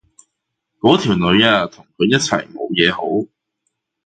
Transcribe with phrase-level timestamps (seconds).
[0.79, 3.23] 嗰條女啊，同佢一齊冇嘢好